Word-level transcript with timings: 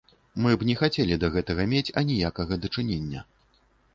Мы 0.45 0.53
б 0.59 0.67
не 0.69 0.75
хацелі 0.79 1.17
да 1.23 1.29
гэтага 1.35 1.67
мець 1.75 1.93
аніякага 2.03 2.53
дачынення. 2.65 3.21